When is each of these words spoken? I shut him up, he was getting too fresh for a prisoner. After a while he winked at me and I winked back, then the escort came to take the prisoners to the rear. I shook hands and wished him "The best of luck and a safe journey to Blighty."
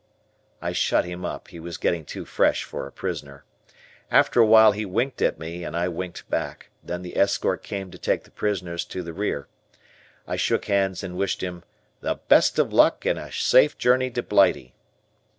I 0.63 0.71
shut 0.71 1.05
him 1.05 1.23
up, 1.23 1.49
he 1.49 1.59
was 1.59 1.77
getting 1.77 2.05
too 2.05 2.25
fresh 2.25 2.63
for 2.63 2.87
a 2.87 2.91
prisoner. 2.91 3.43
After 4.09 4.41
a 4.41 4.45
while 4.47 4.71
he 4.71 4.83
winked 4.83 5.21
at 5.21 5.37
me 5.37 5.63
and 5.63 5.77
I 5.77 5.87
winked 5.89 6.27
back, 6.27 6.71
then 6.83 7.03
the 7.03 7.15
escort 7.15 7.61
came 7.61 7.91
to 7.91 7.99
take 7.99 8.23
the 8.23 8.31
prisoners 8.31 8.83
to 8.85 9.03
the 9.03 9.13
rear. 9.13 9.47
I 10.27 10.37
shook 10.37 10.65
hands 10.65 11.03
and 11.03 11.17
wished 11.19 11.43
him 11.43 11.61
"The 11.99 12.15
best 12.15 12.57
of 12.57 12.73
luck 12.73 13.05
and 13.05 13.19
a 13.19 13.31
safe 13.31 13.77
journey 13.77 14.09
to 14.09 14.23
Blighty." 14.23 14.73